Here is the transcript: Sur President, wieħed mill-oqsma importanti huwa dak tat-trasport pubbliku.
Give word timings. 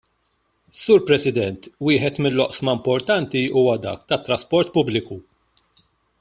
Sur 0.83 1.01
President, 1.09 1.67
wieħed 1.89 2.17
mill-oqsma 2.27 2.75
importanti 2.79 3.45
huwa 3.59 3.77
dak 3.85 4.09
tat-trasport 4.15 4.73
pubbliku. 4.79 5.21